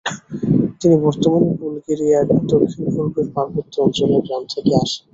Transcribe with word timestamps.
তিনি 0.79 0.95
বর্তমান 1.05 1.43
বুলগেরিয়ার 1.59 2.25
দক্ষিণপূর্বের 2.51 3.27
পার্বত্য 3.35 3.73
অঞ্চলের 3.85 4.21
গ্রাম 4.25 4.43
থেকে 4.53 4.71
আসেন। 4.81 5.03